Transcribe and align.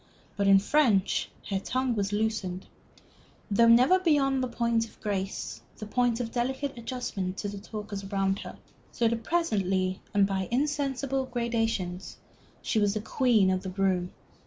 But 0.35 0.47
in 0.47 0.57
French 0.57 1.29
her 1.51 1.59
tongue 1.59 1.93
was 1.93 2.11
loosened, 2.11 2.65
though 3.51 3.67
never 3.67 3.99
beyond 3.99 4.41
the 4.41 4.47
point 4.47 4.83
of 4.89 4.99
grace, 4.99 5.61
the 5.77 5.85
point 5.85 6.19
of 6.19 6.31
delicate 6.31 6.75
adjustment 6.75 7.37
to 7.37 7.47
the 7.49 7.59
talkers 7.59 8.03
round 8.05 8.39
her. 8.39 8.57
So 8.91 9.07
that 9.07 9.23
presently, 9.23 10.01
and 10.11 10.25
by 10.25 10.47
insensible 10.49 11.27
gradations, 11.27 12.17
she 12.63 12.79
was 12.79 12.95
the 12.95 13.01
queen 13.01 13.51
of 13.51 13.61
the 13.61 13.69
room. 13.69 14.11